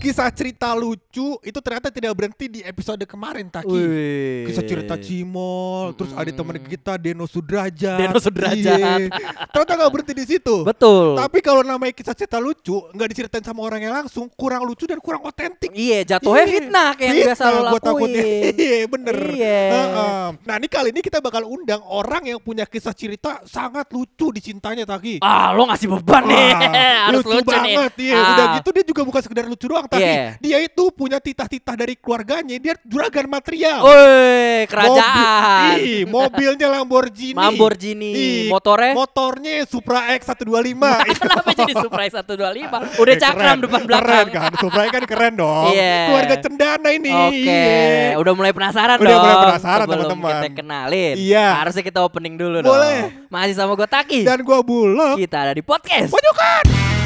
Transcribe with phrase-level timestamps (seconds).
[0.00, 3.68] Kisah cerita lucu itu ternyata tidak berhenti di episode kemarin Taki.
[3.68, 4.48] Wih.
[4.48, 8.00] Kisah cerita Cimol, terus ada teman kita Deno Sudrajat.
[8.00, 8.80] Deno Sudrajat.
[8.80, 9.12] Iya.
[9.52, 10.64] Ternyata nggak berhenti di situ.
[10.64, 11.20] Betul.
[11.20, 15.20] Tapi kalau namanya kisah cerita lucu, nggak diceritain sama orangnya langsung, kurang lucu dan kurang
[15.20, 15.68] otentik.
[15.68, 16.54] Iya, jatuhnya Iya.
[16.56, 18.12] fitnah kayak yang biasa lo Fitnah lakuin.
[18.60, 19.16] Iya bener.
[19.36, 19.60] Iya.
[19.68, 20.24] Heeh.
[20.48, 24.40] Nah ini kali ini kita bakal undang orang yang punya kisah cerita sangat lucu di
[24.40, 25.20] cintanya Taki.
[25.20, 26.48] Ah, lo ngasih beban nih.
[27.12, 27.76] Harus lucu, lucu, nih.
[27.76, 28.16] banget iya.
[28.16, 28.30] Ah.
[28.32, 30.38] Udah gitu dia juga bukan sekedar lucu doang tapi Iya.
[30.38, 33.82] dia itu punya titah-titah dari keluarganya, dia juragan material.
[33.82, 35.74] Woi, kerajaan.
[35.74, 37.34] Mobil, ih, mobilnya Lamborghini.
[37.34, 38.10] Lamborghini.
[38.12, 38.94] Ih, Motornya?
[38.94, 41.02] Motornya Supra X 125.
[41.20, 42.96] Kenapa jadi Surprise 125?
[42.96, 43.58] Udah Eh, cakram keren.
[43.60, 44.06] depan belakang.
[44.06, 45.74] Keren kan, Supra kan keren dong.
[45.74, 45.98] Iya.
[46.06, 47.10] Keluarga cendana ini.
[47.10, 48.14] Oke, Iya.
[48.16, 49.20] udah mulai penasaran Udah dong.
[49.20, 50.30] mulai penasaran, teman-teman.
[50.30, 51.14] kita kenalin.
[51.18, 51.46] Iya.
[51.58, 53.10] Harusnya kita opening dulu Boleh.
[53.10, 53.26] dong.
[53.28, 54.20] Masih sama gue Taki.
[54.22, 55.18] Dan gua bulog.
[55.18, 56.08] Kita ada di podcast.
[56.08, 56.99] Pojokan.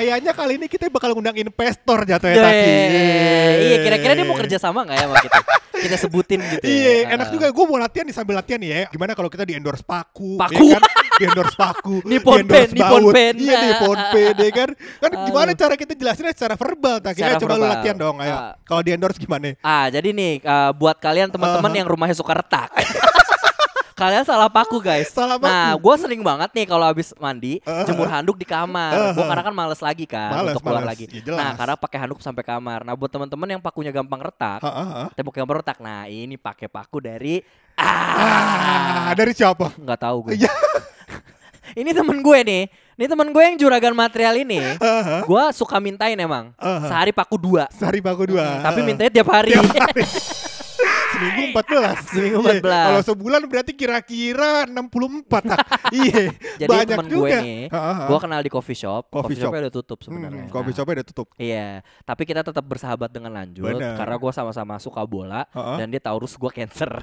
[0.00, 2.64] Kayaknya kali ini kita bakal ngundang investor jatuhnya tadi.
[2.64, 5.38] Iya, iya, kira-kira dia mau kerja sama nggak ya sama kita?
[5.70, 6.60] Kita sebutin gitu.
[6.60, 6.72] ya.
[6.72, 7.32] Iya, enak Ah.
[7.32, 7.46] juga.
[7.50, 8.88] Gue mau latihan nih sambil latihan ya.
[8.88, 10.56] Gimana kalau kita di endorse paku, Paku.
[10.66, 10.88] ya kan?
[11.12, 13.02] di endorse paku, Nippon di endorse Pen, Nippon.
[13.12, 13.34] Pen.
[13.36, 14.70] Iya, Nippon Pen, ya kan?
[14.72, 15.24] Kan Aduh.
[15.26, 16.96] gimana cara kita jelasinnya secara verbal?
[16.98, 17.72] Tak kira Secara coba lu verbal.
[17.76, 18.32] latihan dong, ayo.
[18.34, 18.52] Ah.
[18.62, 19.52] Kalau di endorse gimana?
[19.60, 21.78] Ah, jadi nih uh, buat kalian teman-teman Aha.
[21.78, 22.72] yang rumahnya suka retak.
[24.00, 25.12] kalian salah paku guys.
[25.12, 25.52] Salah paku.
[25.52, 27.84] Nah, gue sering banget nih kalau habis mandi Aha.
[27.84, 29.12] jemur handuk di kamar.
[29.12, 30.90] Gue karena kan males lagi kan Males, untuk keluar males.
[30.96, 31.04] lagi.
[31.12, 31.36] Ya, jelas.
[31.36, 32.80] nah, karena pakai handuk sampai kamar.
[32.80, 34.64] Nah, buat teman-teman yang pakunya gampang retak,
[35.12, 35.76] tembok yang retak.
[35.78, 37.44] Nah, ini pakai paku dari
[37.76, 39.72] Ah, ah, dari siapa?
[39.76, 40.40] nggak tahu gue.
[40.40, 40.52] Iya.
[41.80, 42.64] ini temen gue nih.
[43.00, 44.60] Ini temen gue yang juragan material ini.
[44.76, 45.24] Ah.
[45.24, 46.52] Gue suka mintain emang.
[46.60, 46.84] Aha.
[46.88, 47.64] Sehari paku dua.
[47.72, 48.60] Sehari paku dua.
[48.60, 48.88] Tapi Ah, ah.
[48.88, 49.56] mintanya tiap hari.
[49.56, 50.04] Tiap hari.
[51.52, 51.62] Seminggu
[52.06, 52.86] 14 Seminggu Iya, 14.
[52.86, 55.58] Kalau sebulan berarti kira-kira 64 Nah,
[55.98, 56.22] Iya
[56.56, 57.96] Jadi Banyak temen gue juga nih, ah, ah.
[58.06, 59.02] gue kenal di coffee shop.
[59.06, 59.64] Coffee Coffee, shopnya shop.
[59.64, 60.44] udah tutup sebenarnya.
[60.44, 61.68] Hmm, Coffee shopnya udah tutup Iya,
[62.02, 63.94] tapi kita tetap bersahabat dengan lanjut Bener.
[63.94, 65.76] karena gue sama-sama suka bola Ah, ah.
[65.76, 66.90] dan dia Taurus gue Cancer.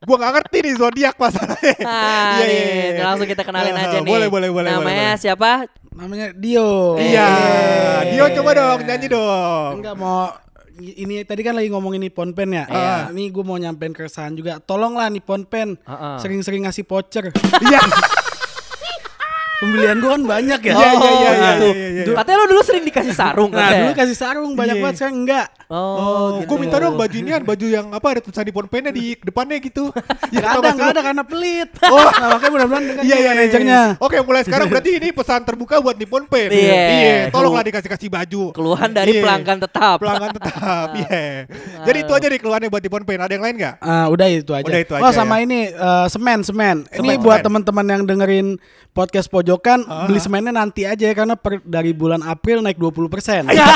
[0.00, 1.76] Gua gak ngerti nih zodiak masalahnya.
[1.78, 3.02] nah, Iya, nih, iya, iya.
[3.04, 4.08] langsung kita kenalin aja nih.
[4.08, 5.50] boleh, boleh, boleh, Namanya boleh, siapa?
[5.92, 6.96] Namanya Dio.
[6.96, 7.28] Iya.
[7.28, 8.00] Eh.
[8.10, 9.70] Dio coba dong nyanyi dong.
[9.78, 10.32] Enggak mau
[10.80, 12.64] ini tadi kan lagi ngomongin Nippon Pen ya.
[12.66, 12.96] Iya.
[13.12, 14.58] Ini gue mau nyampein keresahan juga.
[14.58, 15.76] Tolonglah Nippon Pen.
[15.84, 16.16] Ah.
[16.18, 17.28] Sering-sering ngasih voucher.
[17.64, 17.80] Iya.
[19.60, 20.72] Pembelian gue kan banyak ya.
[20.72, 21.68] Iya, iya, iya, iya, gitu.
[21.68, 22.14] iya, iya, iya.
[22.16, 24.82] Katanya lo dulu sering dikasih sarung Nah dulu kasih sarung banyak Iya.
[24.82, 25.46] banget sekarang enggak.
[25.70, 29.60] Oh, gue minta dong baju ini baju yang apa ada tulisan di pennya di depannya
[29.60, 29.92] gitu.
[30.30, 31.68] Ya, Gak ada, gak ada karena pelit.
[31.90, 31.98] Oh.
[32.00, 33.80] Nah, makanya mudah-mudahan dengan Iya, iya, iya, manajernya.
[33.90, 33.98] iya.
[33.98, 36.48] Oke, mulai sekarang berarti ini pesan terbuka buat Nippon Pen.
[36.50, 37.28] Iya.
[37.28, 38.42] tolonglah dikasih-kasih baju.
[38.54, 39.22] Keluhan dari Iya.
[39.22, 39.96] pelanggan tetap.
[40.00, 40.88] Pelanggan tetap.
[40.96, 41.50] Iya.
[41.84, 43.20] Jadi itu aja nih keluhannya buat Nippon Pen.
[43.20, 43.74] Ada yang lain nggak?
[43.78, 44.64] Ah, udah itu aja.
[44.64, 45.44] Udah itu oh aja sama ya.
[45.44, 46.76] ini eh, semen semen.
[46.88, 48.46] Semen, Ini buat teman-teman yang dengerin
[48.90, 50.06] podcast pojokan Ah.
[50.06, 53.66] beli semennya nanti aja ya, karena per, dari bulan April naik 20% Iya.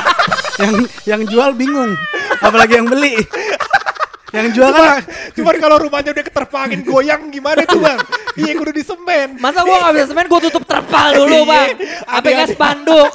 [0.56, 0.74] yang
[1.04, 1.98] yang jual bingung,
[2.38, 3.18] apalagi yang beli.
[4.30, 4.98] yang jual kan
[5.30, 7.98] Cuman kalau rumahnya udah keterpangin goyang gimana tuh bang?
[8.34, 9.38] Iya kudu di semen.
[9.38, 11.50] Masa gua gak bisa semen, gua tutup terpal dulu Iya.
[11.50, 11.68] bang.
[12.02, 13.12] Apa Ada- kayak spanduk.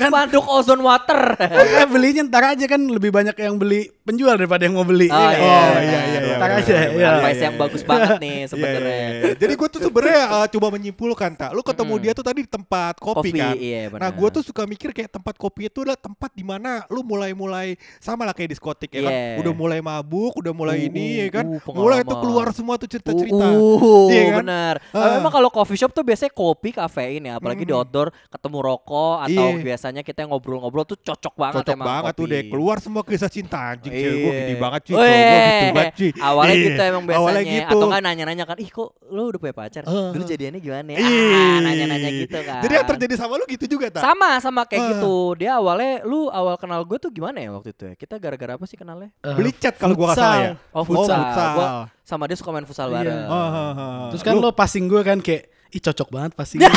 [0.00, 1.36] Spanduk ozone water.
[1.36, 5.06] Eh, belinya ntar aja kan lebih banyak yang beli penjual daripada yang mau beli.
[5.06, 5.38] Oh, Iya kan?
[5.38, 6.36] iya, Oh iya iya iya.
[6.36, 6.88] Benar, aja, iya.
[6.90, 7.62] benar, Advice iya, yang iya.
[7.62, 8.96] bagus banget nih Iya, sebenarnya.
[8.98, 9.32] iya, iya.
[9.36, 12.94] Jadi gue tuh sebenarnya uh, coba menyimpulkan tak, lu ketemu dia tuh tadi di tempat
[12.96, 13.54] kopi, Kopi, kan.
[13.54, 14.00] iya, benar.
[14.00, 17.68] nah gue tuh suka mikir kayak tempat kopi itu adalah tempat di mana lu mulai-mulai
[17.98, 19.12] sama lah kayak diskotik ya kan.
[19.12, 19.38] Iya.
[19.38, 21.46] Udah mulai mabuk, udah mulai Uh, ini ya kan.
[21.46, 23.46] uh, mulai tuh keluar semua tuh cerita-cerita.
[23.52, 24.36] Uh, Iya kan?
[24.40, 24.74] benar.
[24.90, 25.14] Ah.
[25.14, 27.78] Memang kalau coffee shop tuh biasanya kopi, kafein ya, apalagi di Mm.
[27.78, 29.62] outdoor ketemu rokok atau Iya.
[29.62, 32.32] biasanya kita ngobrol-ngobrol tuh cocok banget Cocok emang banget tuh kopi.
[32.32, 34.40] deh keluar semua kisah cinta anjing cewek gue Iya.
[34.40, 34.94] gede banget cuy.
[34.94, 36.10] Gua gitu banget cuy.
[36.16, 36.64] Awalnya Iya.
[36.64, 37.70] gitu emang biasanya Awalnya gitu.
[37.70, 40.10] Atau kan nanya-nanya kan Ih kok lu udah punya pacar Ah.
[40.10, 41.20] Dulu jadiannya gimana ya Iya.
[41.30, 44.02] ah, Nanya-nanya gitu kan Jadi yang terjadi sama lu gitu juga tak?
[44.02, 44.88] Sama sama kayak Ah.
[44.92, 48.52] gitu Dia awalnya Lu awal kenal gue tuh gimana ya waktu itu ya Kita gara-gara
[48.54, 50.52] apa sih kenalnya Eh, Beli chat kalau gua gak salah ya.
[50.70, 51.18] Oh futsal.
[51.20, 51.66] futsal, Gua
[52.02, 52.96] Sama dia suka main futsal Iya.
[52.96, 54.08] bareng Ah, ah, ah.
[54.08, 56.58] Terus kan Lu- lo passing gue kan kayak ih cocok banget passing.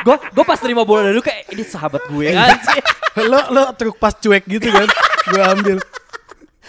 [0.00, 2.56] Gue gue pas terima bola dari lu kayak Ini sahabat gue Iya.
[3.12, 4.86] kan lo lo truk pas cuek gitu kan.
[5.26, 5.78] gue ambil.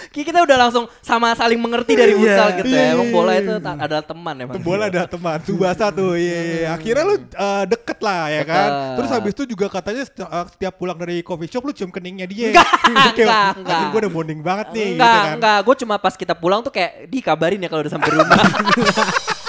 [0.01, 2.19] Kayak kita udah langsung sama saling mengerti dari Iya.
[2.19, 3.39] futsal gitu Iya, ya Emang iya, bola iya.
[3.39, 6.67] itu adalah teman emang bola ada teman Subasa tuh iya, iya, iya.
[6.73, 8.95] akhirnya lu uh, deket lah ya kan Deket.
[8.97, 12.25] terus habis itu juga katanya seti- uh, setiap pulang dari coffee shop lu cium keningnya
[12.25, 12.65] dia Enggak,
[13.13, 13.81] Kayak, enggak, enggak.
[13.87, 15.57] gue udah bonding banget nih gitu Enggak, kan enggak.
[15.61, 18.41] Gue cuma pas kita pulang tuh kayak dikabarin ya kalau udah sampai rumah.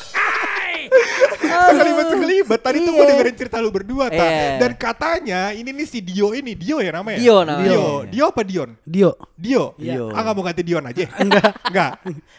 [1.72, 2.60] sekelibat sekelibat.
[2.60, 4.20] Tadi tuh gue dengerin cerita lu berdua, ta.
[4.20, 4.60] Iya.
[4.60, 7.18] Dan katanya ini nih si Dio ini, Dio ya namanya?
[7.18, 7.68] Dio namanya.
[7.72, 7.86] Dio.
[8.06, 8.70] Dio apa Dion?
[8.84, 9.10] Dio.
[9.34, 9.64] Dio.
[9.80, 10.04] Dio.
[10.12, 11.04] Ah nggak mau ganti Dion aja?
[11.18, 11.50] Enggak.
[11.72, 11.92] Enggak.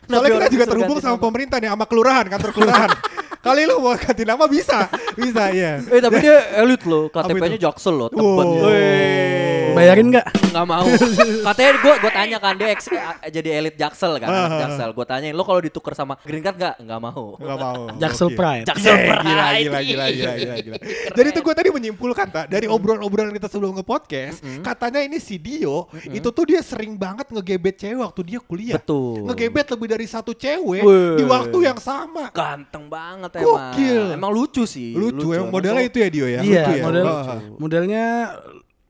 [0.05, 1.23] Soalnya kita orang juga terhubung sama nama?
[1.25, 2.89] pemerintah nih, sama kelurahan, kantor kelurahan.
[3.43, 4.87] Kali lu mau ganti nama bisa,
[5.19, 5.83] bisa ya.
[5.91, 7.59] Eh tapi dia elit loh, KTP-nya?
[7.59, 9.42] Jaksel loh, tebet.
[9.73, 10.25] Bayarin nggak?
[10.49, 10.87] Nggak mau.
[11.49, 12.81] Katanya gue gue tanya kan dia ex,
[13.25, 14.59] jadi elit Jaksel kan, anak.
[14.61, 14.89] Jaksel.
[14.91, 16.75] Gue tanyain lo kalau ditukar sama Green Card nggak?
[16.79, 17.25] Nggak mau.
[17.37, 17.81] Enggak mau.
[18.01, 18.37] Jaksel Oke.
[18.37, 18.65] Pride.
[18.65, 19.23] Jaksel Yeah, Pride.
[19.23, 20.77] gila, gila, gila, gila, gila, gila.
[21.11, 25.89] Jadi tuh gue tadi menyimpulkan tak dari obrolan-obrolan kita sebelum nge-podcast, katanya ini si Dio
[26.05, 28.77] itu tuh dia sering banget ngegebet cewek waktu dia kuliah.
[28.77, 29.25] Betul.
[29.25, 31.17] Ngegebet lebih dari satu cewek Wih.
[31.17, 32.29] di waktu yang sama.
[32.29, 34.13] Ganteng banget Gokil.
[34.13, 34.17] emang.
[34.19, 34.93] Emang lucu sih.
[34.93, 36.39] Lucu, emang Emang modelnya itu ya Dio ya.
[36.39, 36.83] Iya, Lucu ya.
[36.83, 37.39] model Oh.
[37.57, 38.05] modelnya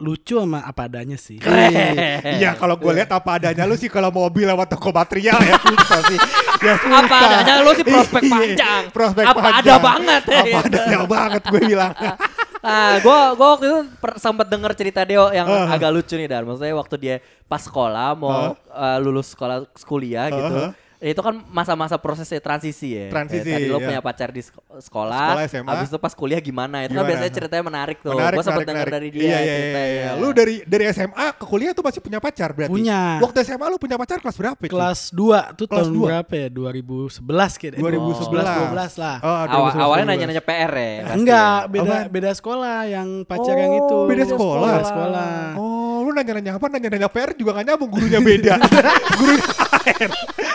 [0.01, 1.37] lucu sama apa adanya sih.
[1.39, 6.01] Iya, kalau gue lihat apa adanya lu sih kalau mobil lewat toko material ya susah
[6.09, 6.19] sih.
[6.59, 7.05] Ya susah.
[7.07, 8.81] Apa adanya lu sih prospek Iya, panjang.
[8.91, 9.63] Prospek Apa panjang.
[9.63, 10.21] ada banget.
[10.27, 11.93] Apa adanya banget gue bilang.
[12.63, 13.79] Nah, gue gua waktu itu
[14.15, 15.67] sempat denger cerita Deo yang Uh.
[15.67, 20.47] agak lucu nih dan maksudnya waktu dia pas sekolah mau uh, lulus sekolah kuliah gitu.
[20.47, 20.71] Uh-huh.
[21.05, 23.07] Itu kan masa-masa prosesnya transisi ya.
[23.07, 23.85] Transisi, Kayak tadi lo iya.
[23.85, 25.67] punya pacar di sek- sekolah, Sekolah SMA.
[25.67, 26.79] habis itu pas kuliah gimana?
[26.81, 27.09] Itu kan Gimana?
[27.11, 28.11] biasanya ceritanya menarik tuh.
[28.13, 29.03] Menarik, Gue sempat menarik, denger menarik.
[29.03, 29.83] dari dia Iya, iya, ceritanya.
[29.85, 30.11] iya, iya.
[30.15, 32.71] Lu dari dari SMA ke kuliah tuh masih punya pacar berarti?
[32.71, 33.01] Punya.
[33.19, 34.55] Waktu SMA lu punya pacar kelas berapa?
[34.57, 34.71] cuy?
[34.71, 35.19] Kelas 2
[35.53, 36.07] tuh Kelas tahun dua.
[36.07, 36.47] berapa ya?
[36.47, 37.79] 2011 kayaknya.
[37.79, 38.47] 2011.
[38.71, 39.15] 12 lah.
[39.19, 39.83] Oh, Awal, 2011.
[39.83, 40.87] awalnya nanya-nanya PR ya.
[41.03, 41.15] pasti.
[41.19, 42.05] Enggak, beda Apaan?
[42.09, 43.91] beda sekolah yang pacar yang itu.
[43.93, 44.71] Oh, beda sekolah.
[44.71, 45.33] Beda sekolah.
[45.59, 45.72] Oh,
[46.13, 46.69] lu nanya-nanya apa?
[46.69, 48.53] Nanya-nanya PR juga gak nyambung, gurunya beda.
[49.17, 49.41] gurunya
[49.81, 50.11] PR.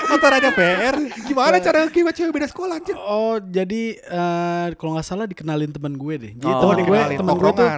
[0.09, 0.95] Antaranya PR.
[1.27, 2.95] Gimana cara kibat cewek beda sekolah anjir?
[2.95, 6.33] Oh, jadi eh, kalau nggak salah dikenalin teman gue deh.
[6.39, 7.69] Jadi Oh, teman gue, teman gue tuh.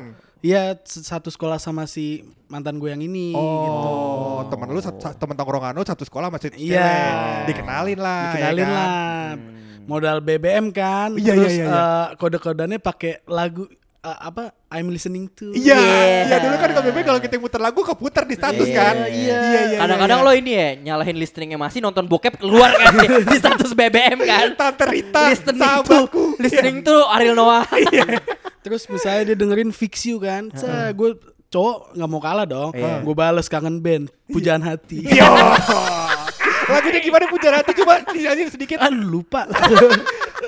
[0.41, 3.89] Iya, satu sekolah sama si mantan gue yang ini gitu.
[3.89, 7.45] Oh, temen lu temen tongkrongan lu satu sekolah masih Iya.
[7.45, 8.37] Dikenalin lah.
[8.37, 8.77] Dikenalin ya kan?
[8.77, 9.33] lah.
[9.85, 11.13] Modal BBM kan.
[11.19, 11.81] Iya, terus iya, iya, iya.
[11.83, 13.69] eh, kode-kodenya pakai lagu
[14.01, 14.51] eh, apa?
[14.69, 15.51] I'm listening to.
[15.51, 16.27] Iya, Yeah.
[16.27, 18.95] iya dulu kan KBB kalau kita muter lagu keputar di status Iya, kan.
[19.07, 19.11] iya.
[19.11, 19.79] iya, iya.
[19.79, 20.27] Kadang-kadang iya.
[20.27, 24.47] lo ini ya nyalahin listeningnya masih nonton bokep keluar kan di, di status BBM kan.
[24.61, 26.09] Tante Rita, listening sahabatku.
[26.09, 27.67] tuh, listening tuh Ariel Noah.
[28.65, 30.49] Terus misalnya dia dengerin Fix You kan.
[30.53, 31.17] Saya gue
[31.51, 32.71] cowok nggak mau kalah dong.
[32.73, 33.03] Iya.
[33.03, 35.03] Gue bales kangen band, pujaan hati.
[35.19, 35.27] Yo.
[36.71, 38.79] Lagunya gimana pujaan hati coba dinyanyiin sedikit.
[38.79, 39.51] Kan lupa.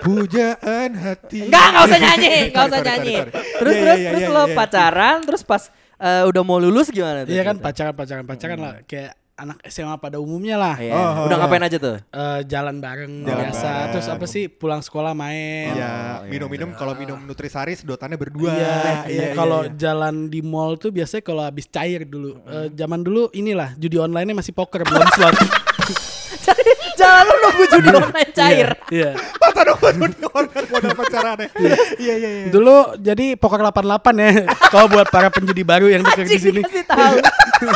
[0.02, 1.46] Pujaan hati.
[1.46, 3.14] Enggak, enggak usah nyanyi, enggak usah nyanyi.
[3.32, 4.54] Terus Iya, terus iya, terus iya, lo iya.
[4.58, 5.62] pacaran, terus pas
[5.96, 7.30] eh, udah mau lulus gimana tuh?
[7.30, 7.66] Iya kan cerita?
[7.70, 10.76] pacaran pacaran pacaran lah kayak anak SMA pada umumnya lah.
[10.78, 10.92] Iya.
[10.94, 11.96] Oh, udah oh, ngapain aja tuh?
[11.98, 13.64] Eh, jalan bareng Jalan biasa.
[13.66, 13.90] bareng.
[13.96, 15.72] Terus apa sih pulang sekolah main.
[15.74, 15.90] Iya,
[16.22, 18.52] Oh, minum-minum kalau minum nutrisari sedotannya berdua.
[18.52, 18.74] Iya,
[19.08, 19.26] iya.
[19.34, 19.74] Kalau iya.
[19.74, 22.38] jalan di mall tuh biasanya kalau habis cair dulu.
[22.44, 25.34] Eh, zaman dulu inilah judi online-nya masih poker belum slot.
[26.46, 28.68] Jadi jangan lo nunggu judi online cair.
[28.92, 29.10] Iya.
[29.40, 31.48] Masa dong baru di order modal pacarannya.
[31.56, 32.46] Iya, iya, iya.
[32.50, 34.30] Dulu jadi poker 88 ya.
[34.70, 36.62] Kalau buat para penjudi baru yang dekat di sini.
[36.84, 37.16] tahu.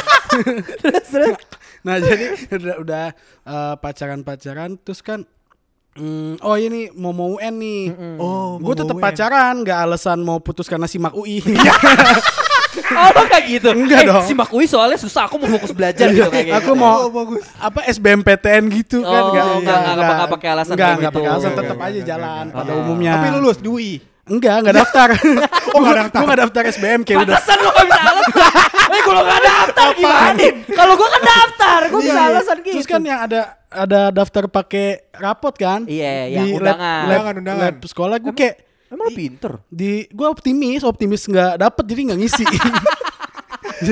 [0.82, 1.36] terus terus.
[1.86, 3.04] Nah, jadi udah udah
[3.46, 5.22] eh, pacaran-pacaran terus kan
[5.94, 7.82] hmm, oh ini mau mau UN nih.
[8.20, 11.40] Oh, Gue mau tetap pacaran, nggak alasan mau putus karena simak UI.
[12.78, 13.68] Oh lo kayak gitu?
[13.70, 14.22] Enggak eh, dong.
[14.22, 16.56] Si Makui soalnya susah, aku mau fokus belajar gitu kayak gitu.
[16.58, 17.44] Aku mau Oh, bagus.
[17.56, 21.06] apa SBMPTN gitu kan Oh, nggak enggak, enggak, enggak, enggak pakai alasan enggak, kayak enggak
[21.06, 21.16] gitu.
[21.16, 22.82] pakai alasan Enggak, tetap enggak, aja enggak, jalan enggak, pada enggak.
[22.82, 23.92] umumnya Tapi lulus di UI.
[24.26, 25.08] enggak enggak daftar
[25.74, 26.16] Oh, nggak daftar.
[26.16, 28.32] gue enggak daftar SBM kayak udah Pantesan lo gak bisa alasan.
[28.86, 30.30] Eh kalau gak daftar gimana?
[30.68, 32.72] Kalau gue kan daftar, gue bisa Iya, alasan gitu.
[32.72, 37.02] terus kan yang ada ada daftar pakai rapot kan Iya, yang lab, undangan.
[37.04, 37.62] Undangan, undangan.
[37.62, 38.54] lab sekolah gue kayak
[38.88, 39.52] Emang lo pinter?
[39.66, 42.44] di gue optimis optimis nggak dapet jadi nggak ngisi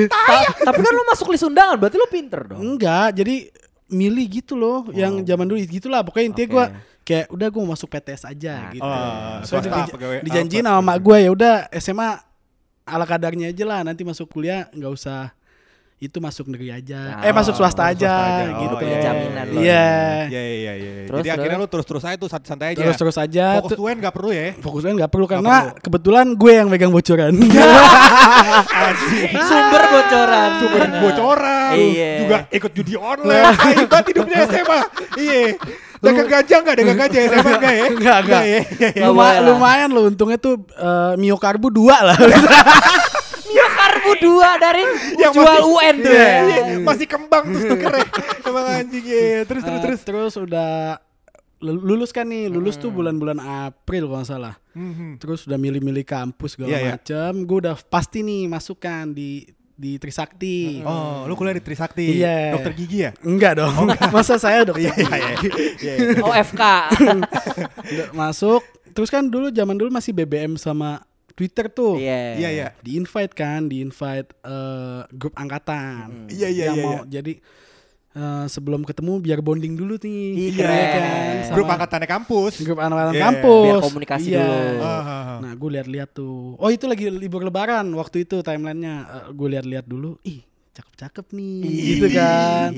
[0.08, 2.58] Ta- tapi kan lo masuk list undangan, berarti lo pinter dong.
[2.58, 3.52] enggak jadi
[3.86, 6.54] milih gitu loh yang zaman dulu gitulah pokoknya intinya Oke.
[6.54, 6.64] gue
[7.04, 10.72] kayak udah gue masuk PTS aja gitu Oh, so, swasta, di- pegawai- dijanjiin apa?
[10.72, 12.10] sama mak gue ya udah SMA
[12.82, 15.36] ala kadarnya aja lah nanti masuk kuliah nggak usah
[16.04, 18.44] itu masuk negeri aja Ah, eh masuk swasta masuk aja, swasta aja.
[18.46, 19.58] Oh, gitu iya, jaminan lo.
[19.58, 19.86] iya
[20.24, 20.92] Iya, iya, iya, iya.
[21.04, 21.62] Terus, Jadi akhirnya terus?
[21.62, 22.78] lu terus-terus aja tuh santai aja.
[22.78, 24.48] terus terus aja Fokus tuh- UN gak perlu ya.
[24.56, 27.32] fokusnya nggak perlu karena kebetulan gue yang megang bocoran.
[29.44, 30.48] Sumber bocoran.
[30.58, 31.72] Sumber bocoran.
[31.74, 32.10] Iya.
[32.20, 33.54] Juga ikut judi online.
[33.78, 34.78] Hebat hidupnya SMA.
[35.16, 35.42] Iya.
[35.98, 36.74] Dagang gajah enggak?
[36.76, 37.84] Dagang gajah SMA enggak ya?
[37.88, 38.42] Enggak, enggak.
[38.42, 38.44] ya?
[38.44, 38.88] Iya, iya.
[38.94, 39.46] Nggak Luma- boleh lah.
[39.48, 42.16] lumayan loh untungnya tuh eh, miokarbu dua lah
[43.54, 44.82] Mio Karbu 2 dari
[45.16, 46.40] Yang jual masih- UN tuh Iya, ya.
[46.42, 46.62] iya.
[46.80, 48.06] Masih kembang terus tukernya.
[48.42, 49.22] Emang anjing ya.
[49.44, 50.00] Terus terus Eh, terus.
[50.02, 50.98] terus udah
[51.60, 55.16] lul- lulus kan nih lulus tuh bulan-bulan April kalau nggak salah Mhm.
[55.16, 56.92] terus udah milih-milih kampus segala Iya, iya.
[56.92, 62.06] macam gue udah pasti nih masukkan di di Trisakti Oh, lu kuliah di Trisakti.
[62.16, 62.54] Iya.
[62.54, 63.10] Dokter gigi ya?
[63.20, 65.34] enggak dong masa saya dokter Iya, iya, iya.
[65.80, 65.94] Iya.
[66.26, 66.62] Oh FK.
[67.82, 71.02] Udah masuk terus kan dulu zaman dulu masih BBM sama
[71.34, 71.98] Twitter tuh.
[71.98, 72.18] Iya.
[72.36, 72.68] Iya iya.
[72.78, 76.26] Di invite kan, di invite eh, grup angkatan.
[76.28, 77.10] Iya, iya, Yang iya, mau iya.
[77.12, 77.32] jadi
[78.14, 80.54] eh, sebelum ketemu biar bonding dulu nih.
[80.54, 81.34] Iya, Iya keren.
[81.44, 82.52] Sama Grup angkatannya kampus.
[82.58, 83.24] grup anak-anak Iya.
[83.24, 83.64] kampus.
[83.66, 84.38] Biar komunikasi Iya.
[84.40, 84.78] dulu.
[84.78, 85.38] Ah, ah, ah.
[85.40, 86.54] Nah, gue lihat-lihat tuh.
[86.54, 88.94] Oh, itu lagi libur lebaran waktu itu timelinenya.
[89.02, 90.14] Eh, gue lihat-lihat dulu.
[90.22, 91.60] Ih, cakep-cakep nih.
[91.70, 92.70] Gitu kan.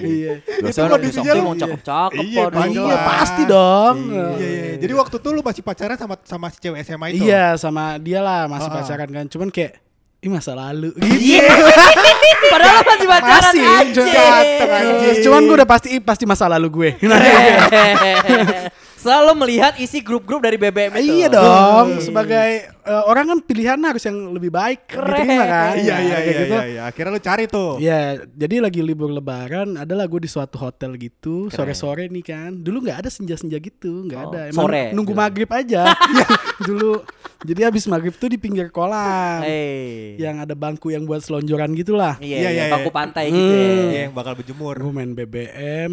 [0.00, 0.32] Iya.
[0.64, 2.68] Biasanya Itu orang lu- mau cakep-cakep Iya, padahal.
[2.72, 3.96] Iya, pasti dong.
[4.08, 4.74] Iya, iya.
[4.80, 7.28] Jadi waktu itu lu masih pacaran sama sama si cewek SMA itu.
[7.28, 8.74] Iya, sama dia lah masih ah.
[8.80, 9.26] pacaran kan.
[9.28, 9.84] Cuman kayak
[10.24, 11.52] Ih masa lalu Iya.
[12.52, 15.20] Padahal lo masih pacaran Masih, anjing.
[15.20, 16.90] Cuman gue udah pasti pasti masa lalu gue
[19.04, 21.12] Selalu melihat isi grup-grup dari BBM itu.
[21.14, 25.12] Iya dong Sebagai eh, orang kan pilihan harus yang lebih baik Keren.
[25.20, 26.54] Diterima kan Iya, iya, iya, gitu.
[26.54, 26.82] iya, iya.
[26.84, 27.70] Akhirnya lu cari tuh.
[27.76, 32.50] Ya, jadi lagi libur lebaran adalah gue di suatu hotel gitu, sore-sore nih kan.
[32.54, 34.40] Dulu nggak ada senja-senja gitu, nggak Oh, ada.
[34.50, 34.84] sore.
[34.90, 35.84] nunggu maghrib aja.
[35.92, 36.26] Iya,
[36.66, 37.04] Dulu.
[37.44, 39.44] Jadi habis maghrib tuh di pinggir kolam.
[39.44, 40.16] Hey.
[40.16, 42.16] Yang ada bangku yang buat selonjoran gitulah.
[42.16, 42.96] Iya, Iya, iya, iya, bangku iya.
[42.96, 43.68] pantai gitu ya.
[43.84, 44.74] Iya, yang bakal berjemur.
[44.74, 45.90] Gue main BBM,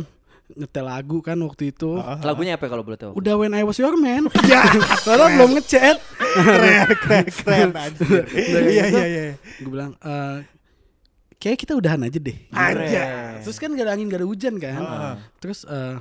[0.55, 1.97] nyetel lagu kan waktu itu.
[2.23, 3.11] Lagunya apa kalau boleh tahu?
[3.17, 4.27] Udah when I was your man.
[4.43, 4.61] Iya.
[5.07, 5.97] Padahal belum ngechat.
[6.19, 8.23] keren, keren, keren anjir.
[8.31, 9.23] Iya, iya, iya.
[9.59, 10.37] Gue bilang, eh
[11.41, 12.37] kayak kita udahan aja deh.
[12.53, 13.41] Anjir.
[13.43, 14.81] Terus kan gak ada angin gak ada hujan kan.
[14.81, 15.15] Ah.
[15.41, 15.97] Terus eh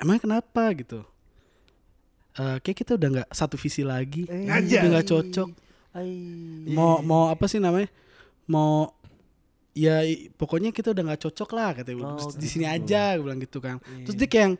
[0.00, 1.02] emangnya kenapa gitu?
[2.32, 4.80] Eh kayak kita udah nggak satu visi lagi, Anjay.
[4.80, 5.48] udah nggak cocok.
[5.92, 6.16] Ai.
[6.72, 7.92] Mau mau apa sih namanya?
[8.48, 8.88] Mau
[9.72, 10.04] ya
[10.36, 12.04] pokoknya kita udah nggak cocok lah katanya.
[12.04, 13.80] Oh, Terus di sini aja gue bilang gitu kan.
[14.04, 14.54] Terus dia kayak yang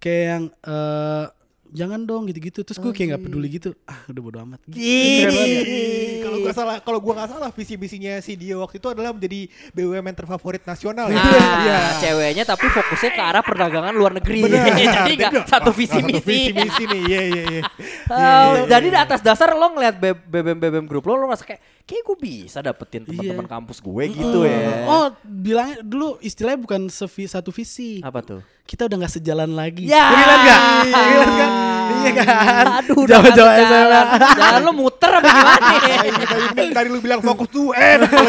[0.00, 1.26] kayak yang eh
[1.74, 2.62] jangan dong gitu-gitu.
[2.62, 3.74] Terus gue kayak nggak peduli gitu.
[3.84, 4.62] Ah udah bodo amat.
[4.70, 9.10] Ih, Kalau gua salah, kalau gua nggak salah visi misinya si Dio waktu itu adalah
[9.10, 11.18] menjadi BUMN terfavorit nasional ya.
[11.18, 14.46] Ah, ceweknya tapi fokusnya ke arah perdagangan luar negeri.
[14.94, 16.54] Jadi nggak satu visi Satu visi misi.
[16.54, 17.62] misi nih, iya iya iya.
[18.08, 22.02] Oh, jadi di atas dasar lo ngeliat BBM BBM grup lo lo ngerasa kayak kayak
[22.06, 24.86] gue bisa dapetin teman-teman kampus gue gitu ya.
[24.86, 27.98] Oh bilangnya dulu istilahnya bukan satu visi.
[28.00, 28.40] Apa tuh?
[28.64, 29.84] Kita udah nggak sejalan lagi.
[29.84, 30.08] Ya.
[30.08, 30.60] Relate nggak?
[30.88, 31.50] Relate nggak?
[31.84, 32.64] Iya kan?
[32.80, 34.04] Aduh, Jawa-jawa sejalan.
[34.08, 34.28] SMA.
[34.34, 35.60] Jalan lo muter apa gimana?
[35.60, 38.24] Ah, ini tadi, tadi lu bilang fokus tuh eh lebih,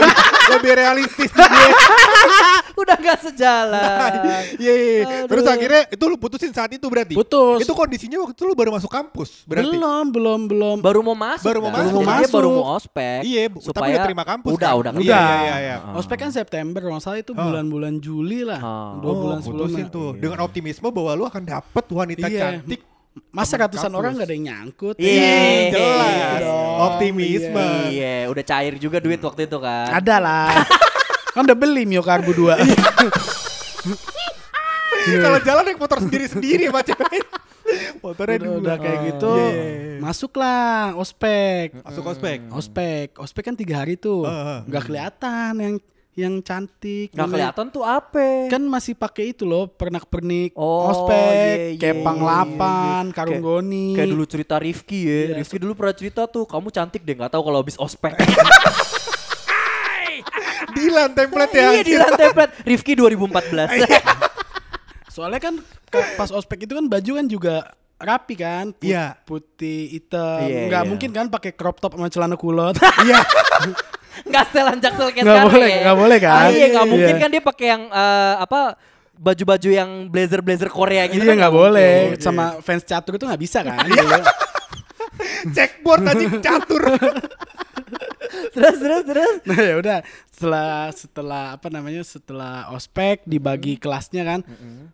[0.51, 1.31] lebih realistis.
[2.75, 4.11] udah nggak sejalan.
[4.55, 5.03] Iya, iya, iya.
[5.25, 5.53] Terus Aduh.
[5.53, 7.13] akhirnya itu lu putusin saat itu berarti.
[7.13, 7.59] Putus.
[7.59, 9.71] Itu kondisinya waktu itu lu baru masuk kampus berarti.
[9.71, 10.77] Belum, belum, belum.
[10.79, 11.45] Baru mau masuk.
[11.45, 11.79] Baru mau kan?
[11.81, 11.93] masuk.
[11.95, 12.35] Jadi dia Masuk.
[12.35, 13.19] baru mau ospek.
[13.21, 14.77] Iya, bu- tapi udah terima kampus Udah, kan?
[14.77, 14.91] udah.
[14.95, 15.75] Iya, iya, iya, iya.
[15.81, 15.97] Ah.
[15.97, 18.59] Ospek kan September, kalau salah itu bulan-bulan Juli lah.
[18.59, 18.91] Ah.
[18.97, 19.93] Dua Oh, bulan putusin sebelumnya.
[19.93, 22.41] tuh dengan optimisme bahwa lu akan dapet wanita Iya.
[22.59, 22.81] cantik.
[23.31, 23.95] Masa ratusan kampus.
[23.95, 24.95] orang gak ada yang nyangkut?
[24.95, 25.07] Iya.
[25.07, 26.39] Ih, jelas.
[26.41, 26.77] Dong.
[26.85, 27.67] Optimisme.
[27.87, 29.87] Iya, udah cair juga duit waktu itu kan.
[29.89, 30.47] Ada lah.
[31.35, 32.55] kan udah beli Mio Karbu 2.
[35.05, 37.23] Kalau jalan naik motor sendiri-sendiri sama cewek.
[37.99, 38.57] Motornya udah, dua.
[38.61, 39.33] udah kayak gitu.
[39.35, 39.99] Iya.
[39.99, 41.77] Masuklah ospek.
[41.77, 42.37] Masuk ospek.
[42.49, 44.25] Ospek, ospek kan tiga hari tuh.
[44.65, 45.75] Nggak kelihatan yang
[46.15, 47.11] yang cantik.
[47.11, 48.47] Nggak yang- kelihatan tuh apa?
[48.47, 53.13] Kan masih pakai itu loh, pernak-pernik Oh, ospek, iya, kayak iya, panglapan, iya.
[53.13, 53.87] karung Kayak- goni.
[53.93, 55.11] Kayak dulu cerita Rifki ya.
[55.11, 55.35] Iya.
[55.37, 58.15] Rifki dulu pernah cerita tuh, kamu cantik deh nggak tahu kalau habis ospek.
[60.85, 61.67] Dilan template ya.
[61.71, 62.49] iya di lantai plat.
[62.61, 63.81] Rifki 2014.
[65.07, 65.55] Soalnya kan
[66.15, 67.55] pas ospek itu kan baju kan juga
[67.95, 69.15] rapi kan, put- Iya.
[69.23, 70.43] putih hitam.
[70.43, 70.89] Iya, Nggak iya.
[70.89, 72.75] mungkin kan pakai crop top sama celana kulot.
[73.05, 73.23] Iya.
[74.21, 75.81] Nggak setelan jaksel kayak Nggak boleh, ya.
[75.81, 76.35] nggak boleh kan?
[76.37, 76.91] Ah, iya nggak Iya.
[76.91, 78.61] mungkin kan dia pakai yang eh, apa
[79.15, 81.19] baju-baju yang blazer blazer Korea gitu.
[81.19, 81.93] iya kan nggak boleh.
[82.11, 82.19] mungkin.
[82.21, 83.79] Sama fans catur itu nggak bisa kan?
[83.81, 83.95] Iya.
[83.97, 84.21] dulu.
[85.51, 86.83] Checkboard aja catur.
[88.55, 89.35] Terus terus terus.
[89.43, 89.97] nah ya udah
[90.35, 94.39] setelah setelah apa namanya setelah ospek dibagi kelasnya kan,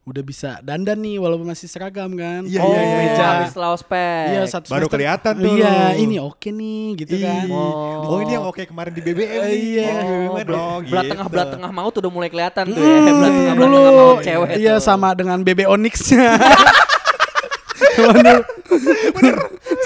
[0.05, 2.45] udah bisa dandan nih walaupun masih seragam kan.
[2.45, 3.23] Iya, oh, iya, iya, meja.
[3.25, 4.25] habis setelah ospek.
[4.29, 4.93] Iya satu Baru semester.
[4.93, 5.53] kelihatan tuh.
[5.57, 7.45] Iya ini oke nih gitu kan.
[7.49, 7.57] Ih.
[7.57, 8.05] Oh.
[8.05, 9.57] Oh ini yang oke kemarin di BBM nih.
[9.57, 9.89] Iya.
[9.89, 11.11] Oh, BBM belat, oh, belat gitu.
[11.17, 12.85] tengah belat tengah maut udah mulai kelihatan tuh ya.
[12.85, 14.85] Hmm, Belat tengah belat dulu tengah maut cewek iya tuh.
[14.85, 16.29] sama dengan BB Onyx-nya.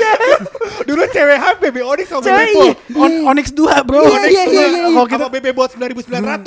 [0.89, 2.63] Dulu cewek HP BB Onyx sama Cewek, BB Pol.
[2.63, 2.73] iya.
[2.95, 3.99] On- Onyx 2 bro.
[4.01, 4.53] Onyx iya, dua.
[4.53, 4.79] iya, iya.
[4.87, 6.05] Kalau kita BB buat 9900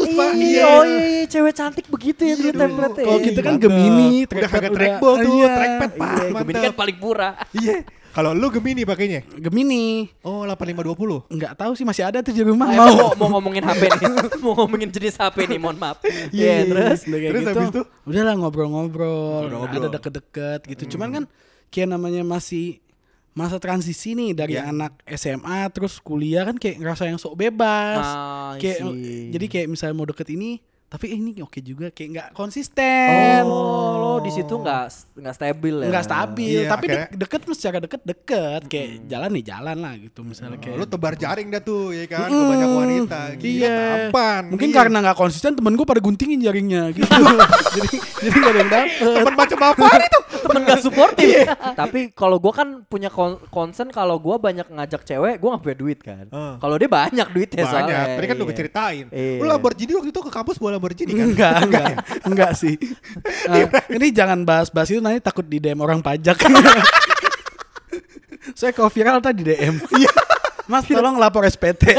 [0.09, 0.31] Pak.
[0.33, 3.55] Iya, oh iya, iya, cewek cantik begitu ya dulu template Kalau kita kan.
[3.59, 5.49] Gemini, Udah kagak trackball tuh, iya.
[5.53, 6.09] trackpad Pak.
[6.09, 7.33] Iya, Gemini kan paling murah.
[7.51, 7.77] Iya.
[8.09, 9.21] Kalau lu Gemini pakainya?
[9.31, 10.11] Gemini.
[10.23, 11.31] Oh 8520.
[11.31, 13.29] Nggak tahu sih masih ada tuh di rumah Mau, mau.
[13.39, 14.01] ngomongin HP nih,
[14.43, 16.03] mau ngomongin jenis HP nih, mohon maaf.
[16.35, 17.07] Iya, terus.
[17.07, 17.51] Udah kayak Terus gitu.
[17.55, 17.83] habis itu?
[18.09, 20.99] Udahlah ngobrol-ngobrol, ada deket-deket gitu.
[20.99, 21.25] Cuman kan
[21.71, 22.83] kayak namanya masih
[23.33, 24.69] masa transisi nih dari Iya.
[24.69, 28.03] anak SMA terus kuliah kan kayak ngerasa yang sok bebas.
[28.03, 29.31] Ah, kayak see.
[29.31, 30.59] jadi kayak misalnya mau deket ini
[30.89, 33.45] tapi eh, ini oke juga kayak nggak konsisten.
[33.45, 35.87] Oh, lo di situ nggak nggak stabil ya?
[35.87, 39.95] nggak stabil Iya, tapi de- deket mas secara deket deket kayak jalan nih jalan lah
[39.95, 43.21] gitu misalnya kayak Lu tebar jaring dah tuh ya kan ke banyak wanita.
[43.37, 43.77] Gila iya
[44.09, 44.43] tampan.
[44.49, 44.77] mungkin Iya.
[44.77, 47.05] karena nggak konsisten temen gue pada guntingin jaringnya gitu
[47.77, 50.19] jadi jadi gak ada yang dapet teman macam apa itu?
[50.39, 51.45] temen gak suportif.
[51.75, 53.11] Tapi kalau gua kan punya
[53.47, 56.25] concern kalau gua banyak ngajak cewek, gua nggak punya duit kan.
[56.25, 56.55] Eh.
[56.57, 57.73] Kalau dia banyak duitnya Banyak.
[57.75, 57.99] soalnya.
[58.17, 58.43] Tadi kan Iya.
[58.43, 59.05] gue ceritain.
[59.11, 59.37] Iya.
[59.37, 61.27] Lu Lamborghini waktu itu ke kampus bawa Lamborghini kan?
[61.35, 61.87] enggak enggak
[62.25, 62.51] enggak.
[62.55, 62.75] sih.
[63.49, 63.65] Eh,
[63.97, 66.39] ini jangan bahas-bahas itu nanti takut di DM orang pajak.
[68.59, 70.09] Saya kalau viral tadi DM Iya.
[70.69, 71.93] Mas tolong lapor SPT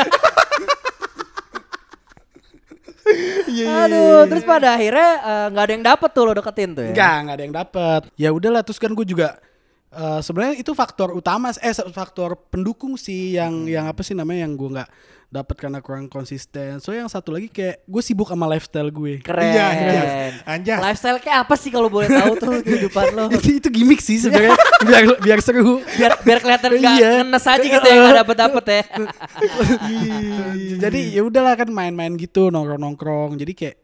[3.49, 6.93] Iya, Aduh, terus pada akhirnya eh, nggak ada yang dapet tuh lo deketin tuh ya.
[6.93, 8.01] Enggak, enggak ada yang dapat.
[8.13, 9.41] Ya udahlah terus kan gue juga
[9.89, 14.53] eh, sebenarnya itu faktor utama eh faktor pendukung sih yang yang apa sih namanya yang
[14.53, 14.89] gue nggak
[15.29, 16.81] dapat karena kurang konsisten.
[16.81, 19.21] So yang satu lagi kayak gue sibuk sama lifestyle gue.
[19.21, 19.45] Keren.
[19.45, 20.09] Iya, anjas.
[20.41, 20.79] Anjas.
[20.81, 23.25] Lifestyle kayak apa sih kalau boleh tahu tuh kehidupan lo?
[23.37, 24.57] itu itu gimmick sih sebenarnya
[24.89, 25.85] biar biar seru.
[26.01, 27.11] biar biar kelihatan nggak Iya.
[27.21, 28.83] ngenes aja gitu ya nggak dapet dapet ya.
[30.81, 33.37] Jadi ya udahlah kan main-main gitu nongkrong-nongkrong.
[33.37, 33.75] Jadi kayak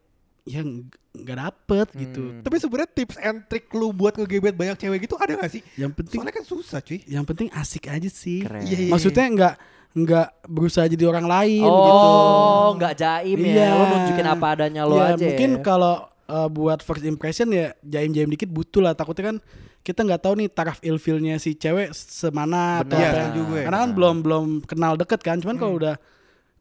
[0.45, 0.85] ya ng-
[1.15, 2.39] nggak dapet gitu.
[2.39, 5.61] Tapi sebenarnya tips and trick lu buat ngegebet banyak cewek gitu ada gak sih?
[5.73, 6.99] Yang penting Soalnya kan susah cuy.
[7.05, 8.41] yang penting asik aja sih.
[8.41, 8.61] Keren.
[8.61, 9.55] Iya, iya, Maksudnya nggak
[9.95, 11.71] nggak berusaha jadi orang lain gitu.
[11.71, 13.47] Oh, nggak jaim ya.
[13.47, 13.67] Iya.
[13.71, 15.23] Lo nunjukin apa adanya lo Iya, aja.
[15.23, 15.61] Mungkin ya.
[15.61, 15.95] kalau
[16.27, 18.91] uh, buat first impression ya jaim-jaim dikit butuh lah.
[18.91, 19.37] Takutnya kan
[19.81, 23.07] kita nggak tahu nih taraf ilfilnya si cewek semana atau Benar.
[23.07, 23.15] apa.
[23.15, 23.65] Iya, juga ya.
[23.65, 25.39] Karena kan belum belum kenal deket kan.
[25.39, 25.95] Cuman kalau udah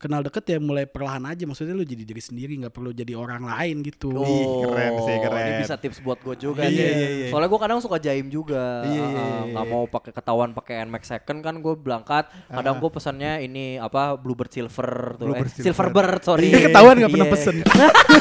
[0.05, 1.43] kenal deket ya mulai perlahan aja.
[1.43, 4.13] Maksudnya lu jadi diri sendiri nggak perlu jadi orang lain gitu.
[4.13, 5.41] Oh, Ih, keren sih, keren.
[5.41, 6.77] Ini bisa tips buat gue juga Iya, nih.
[6.77, 7.27] iya, iya.
[7.33, 8.85] Soalnya gue kadang suka jaim juga.
[8.85, 9.51] Iya, iya, Ah, iya.
[9.51, 12.25] Nggak mau pakai ketahuan pakai Nmax second kan gue berangkat.
[12.47, 15.25] Kadang gue pesannya ini apa Bluebird Silver tuh.
[15.27, 15.65] Bluebird eh, Silver.
[15.65, 16.47] Silverbird sorry.
[16.47, 17.35] Iya, ketahuan nggak pernah Iya.
[17.35, 17.57] pesen.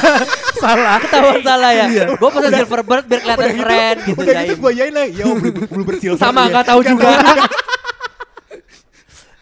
[0.64, 0.96] Salah.
[0.96, 1.86] Ketahuan salah ya.
[1.86, 2.04] Iya.
[2.16, 4.46] Gue pesan Silverbird biar kelihatan keren gitu Udah jaim.
[4.46, 5.06] gitu gue yain lah.
[5.06, 5.24] Ya
[5.68, 6.16] belum bersilver.
[6.16, 7.10] Sama nggak tahu juga.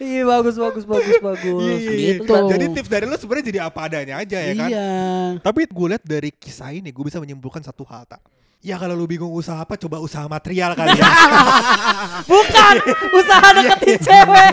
[0.03, 1.63] Iya bagus bagus bagus bagus.
[1.63, 2.13] Iya, iya, iya.
[2.19, 2.35] Gitu.
[2.35, 4.69] Jadi tips dari lu sebenarnya jadi apa adanya aja ya kan?
[4.69, 4.91] Iya.
[5.39, 8.19] Tapi gue lihat dari kisah ini gue bisa menyimpulkan satu hal tak.
[8.63, 11.07] Ya kalau lu bingung usaha apa coba usaha material kali ya.
[12.31, 12.75] Bukan
[13.15, 14.53] usaha deketin cewek.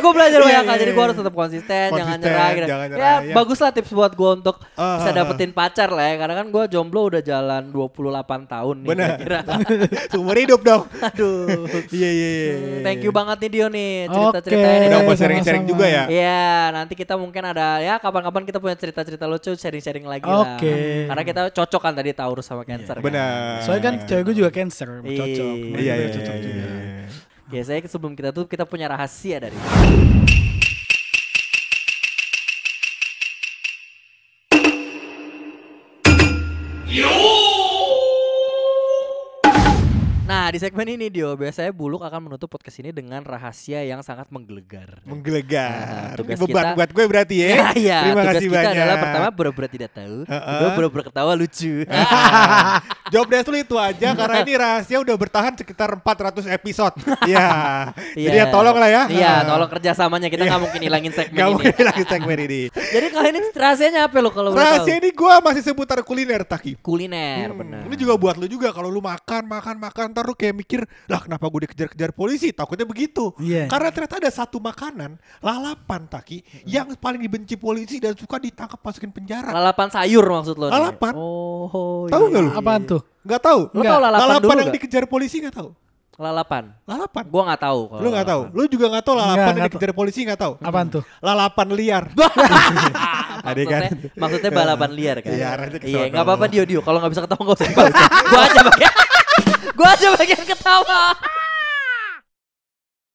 [0.00, 0.76] Gue belajar Iya, banyak iya, kan.
[0.76, 1.06] Jadi gue iya.
[1.06, 2.48] harus tetap konsisten, jangan nyerah.
[2.50, 2.66] gitu.
[2.66, 3.34] jangan Ya, nyerah, ya.
[3.34, 6.14] bagus lah tips buat gue untuk Ah, bisa ah, dapetin pacar lah ya.
[6.16, 8.00] Karena kan gue jomblo udah jalan 28
[8.46, 8.88] tahun nih.
[8.88, 9.08] Bener.
[9.18, 9.38] kira-kira.
[10.12, 10.82] Seumur hidup dong.
[10.98, 11.68] Aduh.
[11.90, 12.54] Iya iya iya.
[12.82, 14.14] Thank you banget nih Dio nih Oke.
[14.14, 14.78] cerita-ceritanya.
[14.78, 14.88] nih.
[14.88, 16.04] Udah mau sharing-sharing juga ya.
[16.06, 20.56] Iya, nanti kita mungkin ada ya kapan-kapan kita punya cerita-cerita lucu sharing-sharing lagi lah.
[20.56, 21.06] Oke.
[21.06, 22.96] Karena kita cocok kan tadi Taurus sama Cancer.
[22.96, 23.04] kan.
[23.04, 23.60] Benar.
[23.60, 25.54] Soalnya kan cewek gue juga cancer, cocok.
[25.70, 26.64] Iya, Iya iya cocok iya, juga.
[27.50, 29.58] Biasanya sebelum kita tuh kita punya rahasia dari
[40.30, 44.30] Nah di segmen ini Dio biasanya Buluk akan menutup podcast ini dengan rahasia yang sangat
[44.30, 45.02] menggelegar.
[45.02, 45.74] Menggelegar.
[45.74, 47.48] Nah, tugas Ini beban kita- buat gue berarti ya.
[47.50, 48.74] Ya, ya, Terima tugas kasih kita banyak.
[48.78, 50.46] adalah pertama pura-pura tidak tahu, Heeh.
[50.46, 51.74] kedua pura-pura ketawa lucu.
[53.12, 56.94] Jawab desk lu itu aja karena ini rahasia udah bertahan sekitar 400 episode.
[57.26, 57.50] Iya.
[58.14, 59.02] Jadi ya tolong lah ya.
[59.10, 61.54] Iya, tolong kerjasamanya kita nggak mungkin hilangin segmen Gak ini.
[61.58, 62.60] mungkin lagi segmen ini.
[62.70, 66.78] Jadi kali ini rahasianya apa lo kalau Rahasia ini gue masih seputar kuliner Taki.
[66.78, 67.82] Kuliner, Hmm, benar.
[67.90, 71.24] Ini juga buat lu juga kalau lu makan makan makan ntar lu kayak mikir lah
[71.24, 73.32] kenapa gue dikejar-kejar polisi takutnya begitu.
[73.40, 73.72] Iya.
[73.72, 79.08] Karena ternyata ada satu makanan lalapan Taki yang paling dibenci polisi dan suka ditangkap masukin
[79.08, 79.48] penjara.
[79.48, 80.68] Lalapan sayur maksud lo?
[80.68, 80.76] nih?
[80.76, 81.12] Lalapan.
[81.16, 82.32] Oh, Tahu iya.
[82.36, 82.50] nggak lu?
[82.52, 83.00] Apaan tuh?
[83.24, 83.60] Nggak tahu.
[83.72, 84.76] Lo tau lalapan, Lalapan dulu yang nggak?
[84.76, 85.70] dikejar polisi nggak tahu.
[86.20, 86.64] Lalapan.
[86.84, 87.24] Lalapan.
[87.32, 87.80] Gua nggak tahu.
[87.88, 88.42] kalau Lu nggak tahu.
[88.52, 90.52] Lu juga nggak tahu lalapan Nggak, yang nggak dikejar polisi nggak tahu.
[90.60, 91.02] Apaan tuh?
[91.24, 92.04] Lalapan liar.
[93.40, 93.80] Ada kan?
[93.80, 95.32] Maksudnya, maksudnya balapan liar kan?
[95.32, 95.48] Iya,
[95.80, 96.80] Iya, nggak apa-apa Dio Dio.
[96.84, 97.68] Kalau nggak bisa ketawa nggak usah
[98.30, 98.94] gua aja bagian,
[99.80, 101.16] gua aja bagian ketawa.